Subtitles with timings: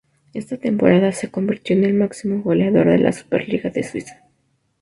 [0.33, 4.23] Esa temporada se convirtió en el máximo goleador de la Superliga de Suiza.